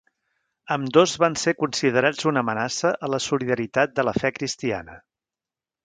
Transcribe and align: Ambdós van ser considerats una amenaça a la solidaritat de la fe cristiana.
Ambdós 0.75 1.13
van 1.23 1.37
ser 1.41 1.53
considerats 1.59 2.27
una 2.33 2.45
amenaça 2.47 2.95
a 3.09 3.13
la 3.17 3.23
solidaritat 3.29 3.97
de 4.01 4.11
la 4.11 4.19
fe 4.25 4.37
cristiana. 4.41 5.03